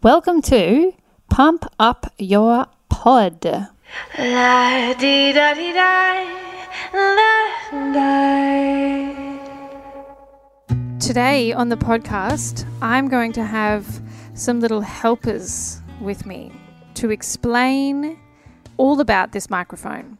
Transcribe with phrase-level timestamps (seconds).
[0.00, 0.92] Welcome to
[1.28, 3.44] Pump Up Your Pod.
[4.16, 6.24] La di da di da,
[6.94, 9.18] la da.
[11.00, 14.00] Today on the podcast, I'm going to have
[14.34, 16.52] some little helpers with me
[16.94, 18.20] to explain
[18.76, 20.16] all about this microphone.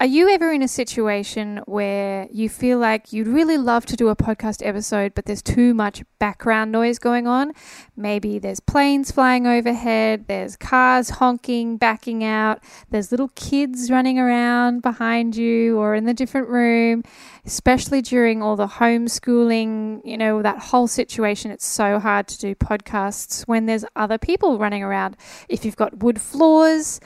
[0.00, 4.10] Are you ever in a situation where you feel like you'd really love to do
[4.10, 7.50] a podcast episode, but there's too much background noise going on?
[7.96, 14.82] Maybe there's planes flying overhead, there's cars honking, backing out, there's little kids running around
[14.82, 17.02] behind you or in the different room,
[17.44, 21.50] especially during all the homeschooling, you know, that whole situation.
[21.50, 25.16] It's so hard to do podcasts when there's other people running around.
[25.48, 27.00] If you've got wood floors,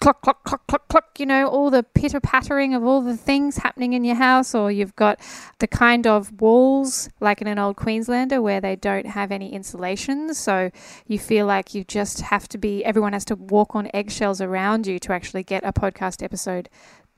[0.00, 3.56] clock, clock, clock, clock, clock, you know, all the pitter pattering of all the things
[3.58, 5.18] happening in your house, or you've got
[5.58, 10.34] the kind of walls like in an old Queenslander where they don't have any insulation.
[10.34, 10.70] So
[11.06, 14.86] you feel like you just have to be, everyone has to walk on eggshells around
[14.86, 16.68] you to actually get a podcast episode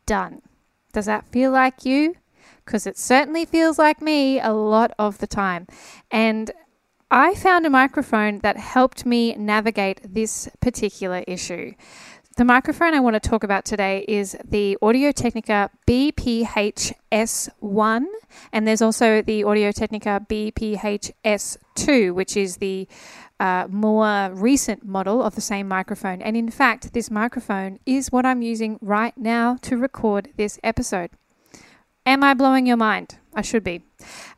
[0.06, 0.42] done.
[0.92, 2.14] Does that feel like you?
[2.64, 5.66] Because it certainly feels like me a lot of the time.
[6.10, 6.50] And
[7.10, 11.72] I found a microphone that helped me navigate this particular issue.
[12.38, 16.94] The microphone I want to talk about today is the Audio Technica BPH-S1,
[18.52, 22.86] and there's also the Audio Technica BPH-S2, which is the
[23.40, 26.22] uh, more recent model of the same microphone.
[26.22, 31.10] And in fact, this microphone is what I'm using right now to record this episode.
[32.06, 33.18] Am I blowing your mind?
[33.34, 33.82] I should be.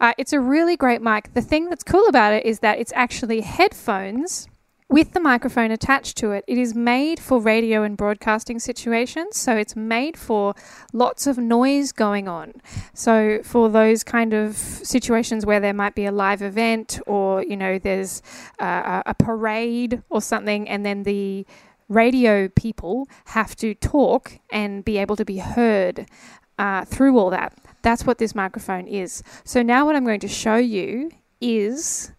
[0.00, 1.34] Uh, it's a really great mic.
[1.34, 4.48] The thing that's cool about it is that it's actually headphones
[4.90, 9.36] with the microphone attached to it, it is made for radio and broadcasting situations.
[9.38, 10.54] So it's made for
[10.92, 12.54] lots of noise going on.
[12.92, 17.56] So for those kind of situations where there might be a live event or, you
[17.56, 18.20] know, there's
[18.58, 21.46] uh, a parade or something, and then the
[21.88, 26.06] radio people have to talk and be able to be heard
[26.58, 27.56] uh, through all that.
[27.82, 29.22] That's what this microphone is.
[29.44, 32.12] So now what I'm going to show you is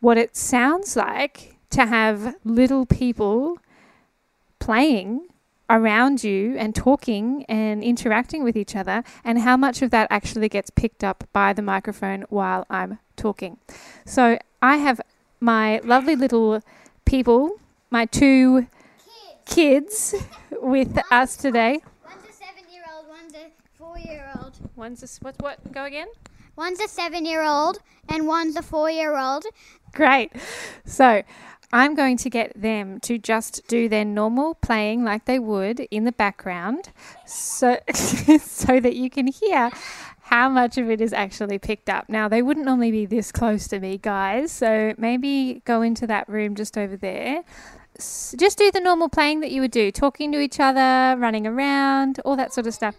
[0.00, 3.58] what it sounds like to have little people
[4.60, 5.26] playing
[5.68, 10.48] around you and talking and interacting with each other, and how much of that actually
[10.48, 13.56] gets picked up by the microphone while I'm talking.
[14.04, 15.00] So, I have
[15.40, 16.62] my lovely little
[17.04, 17.58] people,
[17.90, 18.68] my two
[19.44, 20.24] kids, kids
[20.62, 21.80] with us today.
[22.04, 24.58] One's a seven year old, one's a four year old.
[24.76, 26.08] One's a, what, what, go again?
[26.56, 29.44] One's a seven year old, and one's a four year old.
[29.92, 30.32] Great.
[30.84, 31.22] So,
[31.72, 36.04] I'm going to get them to just do their normal playing like they would in
[36.04, 36.90] the background
[37.26, 39.70] so so that you can hear
[40.24, 42.08] how much of it is actually picked up.
[42.08, 46.28] Now, they wouldn't normally be this close to me, guys, so maybe go into that
[46.28, 47.44] room just over there.
[47.96, 52.20] Just do the normal playing that you would do, talking to each other, running around,
[52.24, 52.96] all that sort of stuff.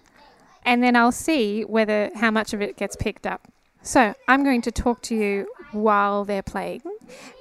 [0.63, 3.47] And then I'll see whether how much of it gets picked up.
[3.81, 6.81] So, I'm going to talk to you while they're playing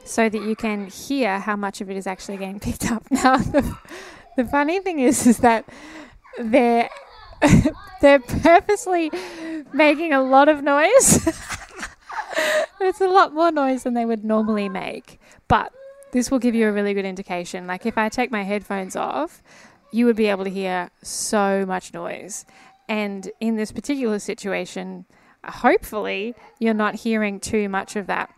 [0.05, 3.05] so that you can hear how much of it is actually getting picked up.
[3.11, 3.77] Now, the,
[4.37, 5.69] the funny thing is, is that
[6.39, 6.89] they're
[8.01, 9.11] they're purposely
[9.73, 11.27] making a lot of noise.
[12.81, 15.73] it's a lot more noise than they would normally make, but
[16.13, 17.67] this will give you a really good indication.
[17.67, 19.43] Like if I take my headphones off,
[19.93, 22.45] you would be able to hear so much noise.
[22.89, 25.07] And in this particular situation,
[25.45, 28.31] hopefully you're not hearing too much of that.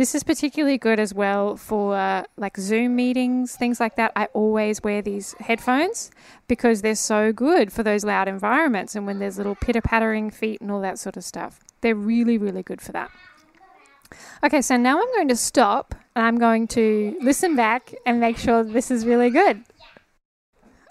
[0.00, 4.12] This is particularly good as well for uh, like Zoom meetings, things like that.
[4.16, 6.10] I always wear these headphones
[6.48, 10.62] because they're so good for those loud environments and when there's little pitter pattering feet
[10.62, 11.60] and all that sort of stuff.
[11.82, 13.10] They're really, really good for that.
[14.42, 18.38] Okay, so now I'm going to stop and I'm going to listen back and make
[18.38, 19.64] sure this is really good.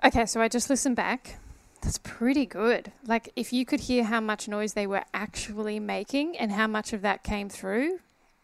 [0.05, 1.39] Okay, so I just listened back
[1.81, 2.91] that's pretty good.
[3.07, 6.93] Like, if you could hear how much noise they were actually making and how much
[6.93, 7.99] of that came through,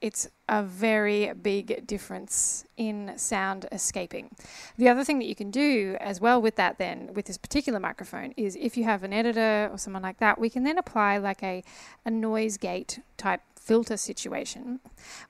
[0.05, 4.29] it's a very big difference in sound escaping.
[4.77, 7.79] The other thing that you can do as well with that, then, with this particular
[7.79, 11.17] microphone, is if you have an editor or someone like that, we can then apply
[11.17, 11.63] like a,
[12.05, 14.79] a noise gate type filter situation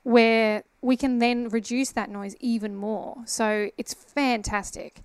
[0.03, 3.23] where we can then reduce that noise even more.
[3.25, 5.03] So it's fantastic.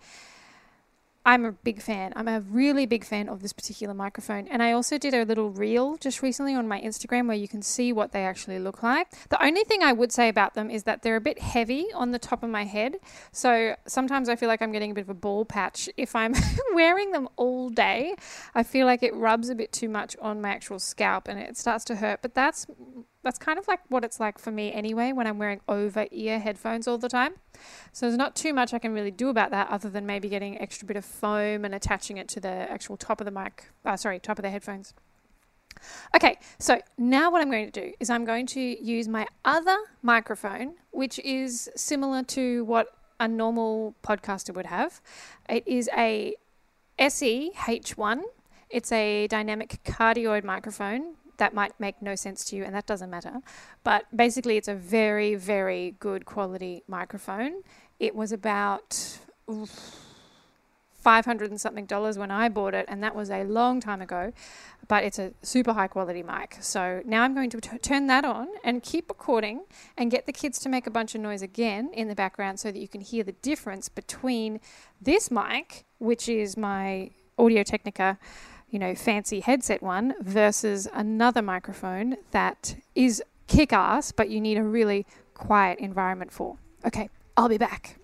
[1.30, 2.12] I'm a big fan.
[2.16, 4.48] I'm a really big fan of this particular microphone.
[4.48, 7.62] And I also did a little reel just recently on my Instagram where you can
[7.62, 9.06] see what they actually look like.
[9.28, 12.10] The only thing I would say about them is that they're a bit heavy on
[12.10, 12.96] the top of my head.
[13.30, 16.34] So sometimes I feel like I'm getting a bit of a ball patch if I'm
[16.74, 18.16] wearing them all day.
[18.56, 21.56] I feel like it rubs a bit too much on my actual scalp and it
[21.56, 22.22] starts to hurt.
[22.22, 22.66] But that's
[23.22, 26.38] That's kind of like what it's like for me anyway when I'm wearing over ear
[26.38, 27.34] headphones all the time.
[27.92, 30.60] So there's not too much I can really do about that other than maybe getting
[30.60, 33.96] extra bit of foam and attaching it to the actual top of the mic, uh,
[33.96, 34.94] sorry, top of the headphones.
[36.14, 39.76] Okay, so now what I'm going to do is I'm going to use my other
[40.02, 42.88] microphone, which is similar to what
[43.18, 45.00] a normal podcaster would have.
[45.48, 46.34] It is a
[46.98, 48.22] SE H1.
[48.68, 51.16] It's a dynamic cardioid microphone.
[51.40, 53.40] That might make no sense to you, and that doesn't matter.
[53.82, 57.62] But basically, it's a very, very good quality microphone.
[57.98, 59.18] It was about.
[59.50, 59.96] Oof,
[61.00, 64.32] 500 and something dollars when I bought it, and that was a long time ago.
[64.86, 66.58] But it's a super high quality mic.
[66.60, 69.62] So now I'm going to t- turn that on and keep recording
[69.96, 72.70] and get the kids to make a bunch of noise again in the background so
[72.70, 74.60] that you can hear the difference between
[75.00, 78.18] this mic, which is my Audio Technica,
[78.70, 84.56] you know, fancy headset one, versus another microphone that is kick ass, but you need
[84.56, 86.56] a really quiet environment for.
[86.86, 87.96] Okay, I'll be back.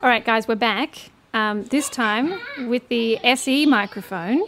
[0.00, 2.38] All right, guys, we're back um, this time
[2.68, 4.42] with the SE microphone,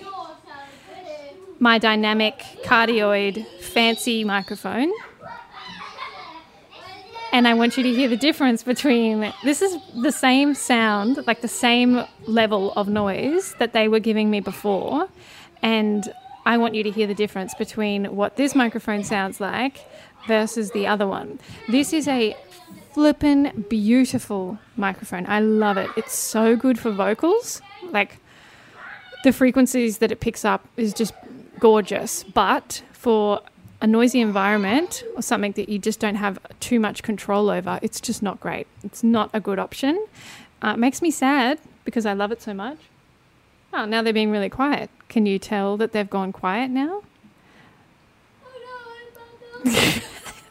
[1.59, 4.91] my dynamic cardioid fancy microphone.
[7.33, 11.43] And I want you to hear the difference between this is the same sound, like
[11.43, 15.09] the same level of noise that they were giving me before.
[15.63, 16.13] And
[16.45, 19.85] I want you to hear the difference between what this microphone sounds like
[20.27, 21.39] versus the other one.
[21.69, 22.37] This is a
[22.93, 25.27] flippin' beautiful microphone.
[25.27, 25.89] I love it.
[25.97, 27.63] It's so good for vocals.
[27.91, 28.19] Like
[29.23, 31.15] the frequencies that it picks up is just
[31.61, 32.25] gorgeous.
[32.25, 33.41] But for
[33.81, 38.01] a noisy environment or something that you just don't have too much control over, it's
[38.01, 38.67] just not great.
[38.83, 40.07] It's not a good option.
[40.63, 42.79] Uh, it makes me sad because I love it so much.
[43.73, 44.91] Oh, now they're being really quiet.
[45.09, 47.03] Can you tell that they've gone quiet now?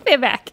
[0.06, 0.52] they're back.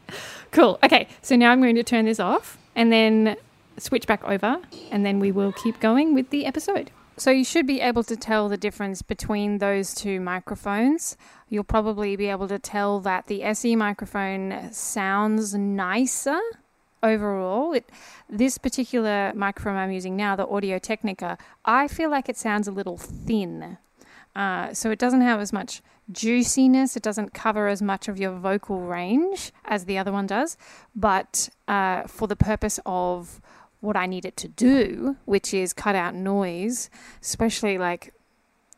[0.50, 0.78] Cool.
[0.82, 3.37] Okay, so now I'm going to turn this off and then
[3.78, 6.90] switch back over, and then we will keep going with the episode.
[7.19, 11.17] So you should be able to tell the difference between those two microphones.
[11.49, 16.39] You'll probably be able to tell that the SE microphone sounds nicer
[17.03, 17.73] overall.
[17.73, 17.89] It,
[18.29, 22.73] this particular microphone I'm using now, the Audio Technica, I feel like it sounds a
[22.73, 23.79] little thin.
[24.35, 25.81] Uh, so it doesn't have as much
[26.12, 26.97] juiciness.
[26.97, 30.59] It doesn't cover as much of your vocal range as the other one does.
[30.95, 33.41] But uh, for the purpose of
[33.81, 36.90] what I need it to do, which is cut out noise,
[37.20, 38.12] especially like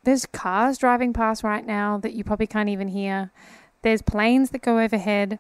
[0.05, 3.31] there's cars driving past right now that you probably can't even hear.
[3.83, 5.39] There's planes that go overhead.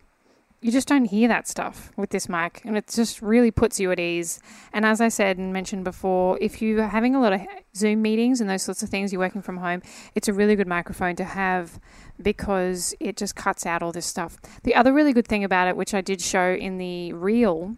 [0.61, 3.93] You just don't hear that stuff with this mic and it just really puts you
[3.93, 4.41] at ease.
[4.73, 7.41] And as i said and mentioned before if you're having a lot of
[7.77, 9.83] zoom meetings and those sorts of things you're working from home
[10.17, 11.79] it's a really good microphone to have
[12.21, 14.37] because it just cuts out all this stuff.
[14.65, 17.77] The other really good thing about it which i did show in the reel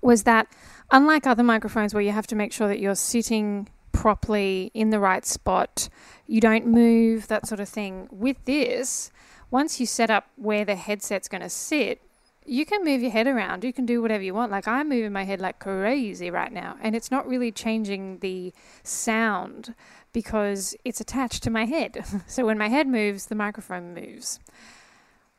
[0.00, 0.46] was that
[0.90, 4.98] unlike other microphones where you have to make sure that you're sitting properly in the
[4.98, 5.88] right spot
[6.26, 9.10] you don't move that sort of thing with this
[9.52, 12.00] once you set up where the headset's going to sit,
[12.44, 13.62] you can move your head around.
[13.62, 14.50] You can do whatever you want.
[14.50, 18.52] Like I'm moving my head like crazy right now, and it's not really changing the
[18.82, 19.74] sound
[20.12, 22.04] because it's attached to my head.
[22.26, 24.40] so when my head moves, the microphone moves.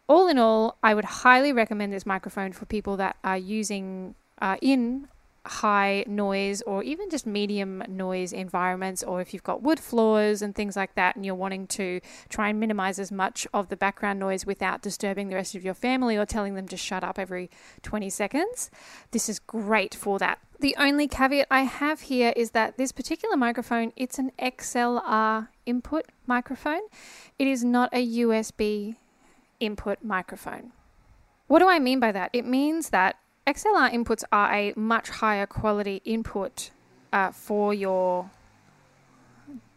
[0.08, 4.58] All in all, I would highly recommend this microphone for people that are using uh,
[4.62, 5.08] in
[5.46, 10.56] high noise or even just medium noise environments, or if you've got wood floors and
[10.56, 14.20] things like that, and you're wanting to try and minimize as much of the background
[14.20, 17.50] noise without disturbing the rest of your family or telling them to shut up every
[17.82, 18.72] 20 seconds,
[19.12, 20.40] this is great for that.
[20.60, 26.06] The only caveat I have here is that this particular microphone, it's an XLR input
[26.26, 26.82] microphone.
[27.38, 28.96] It is not a USB
[29.60, 30.72] input microphone.
[31.48, 32.30] What do I mean by that?
[32.32, 36.72] It means that XLR inputs are a much higher quality input
[37.12, 38.32] uh, for your.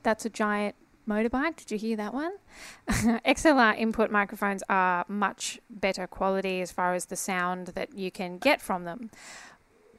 [0.05, 0.77] That's a giant
[1.09, 1.57] motorbike.
[1.57, 2.35] Did you hear that one?
[2.89, 8.39] XLR input microphones are much better quality as far as the sound that you can
[8.39, 9.11] get from them.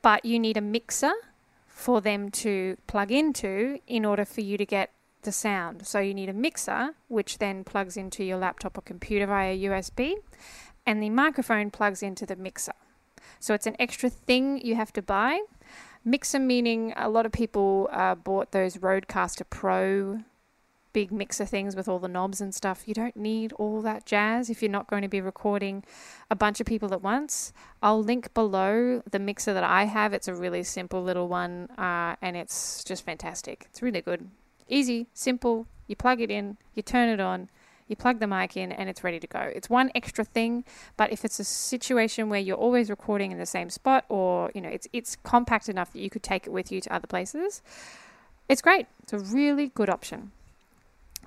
[0.02, 1.12] But you need a mixer
[1.68, 4.94] for them to plug into in order for you to get
[5.24, 5.86] the sound.
[5.86, 10.16] So you need a mixer, which then plugs into your laptop or computer via USB,
[10.86, 12.74] and the microphone plugs into the mixer.
[13.40, 15.42] So it's an extra thing you have to buy.
[16.04, 20.20] Mixer meaning a lot of people uh, bought those Rodecaster Pro
[20.98, 22.88] big mixer things with all the knobs and stuff.
[22.88, 25.84] You don't need all that jazz if you're not going to be recording
[26.32, 27.54] a bunch of people at once.
[27.84, 30.12] I'll link below the mixer that I have.
[30.12, 33.68] It's a really simple little one uh, and it's just fantastic.
[33.70, 34.28] It's really good.
[34.68, 35.68] Easy, simple.
[35.86, 37.50] You plug it in, you turn it on,
[37.88, 39.40] You plug the mic in and it's ready to go.
[39.40, 40.66] It's one extra thing,
[40.98, 44.62] but if it's a situation where you're always recording in the same spot or, you
[44.62, 47.62] know, it's it's compact enough that you could take it with you to other places,
[48.50, 48.88] it's great.
[49.04, 50.32] It's a really good option.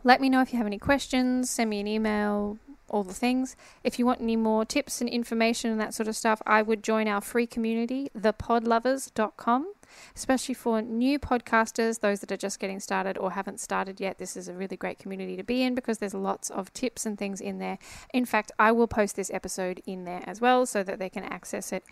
[0.05, 2.59] Let me know if you have any questions, send me an email,
[2.91, 3.57] all the things.
[3.85, 6.83] If you want any more tips and information and that sort of stuff, I would
[6.83, 9.67] join our free community, thepodlovers.com
[10.15, 14.19] especially for new podcasters, those that are just getting started or haven't started yet.
[14.19, 17.19] This is a really great community to be in because there's lots of tips and
[17.19, 17.79] things in there.
[18.13, 21.25] In fact, I will post this episode in there as well so that they can
[21.25, 21.85] access it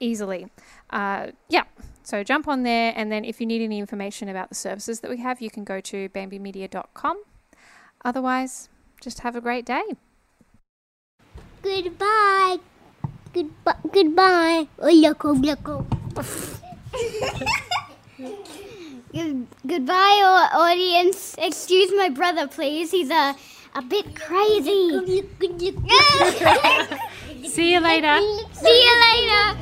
[0.00, 0.48] easily.
[0.90, 1.64] Uh, yeah,
[2.02, 5.10] so jump on there, and then if you need any information about the services that
[5.10, 7.22] we have, you can go to bambimedia.com.
[8.04, 8.68] Otherwise,
[9.00, 9.82] just have a great day.
[11.64, 12.58] Goodbye.
[13.32, 13.74] Goodbye.
[13.90, 14.68] Goodbye.
[14.78, 15.86] Oh, loco, oh, loco.
[16.16, 16.24] Oh.
[19.12, 21.34] Good, goodbye, au- audience.
[21.38, 22.90] Excuse my brother, please.
[22.90, 23.34] He's a
[23.74, 24.90] a bit crazy.
[27.48, 28.20] See you later.
[28.52, 29.56] See you later.